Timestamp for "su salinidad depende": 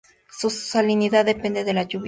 0.31-1.63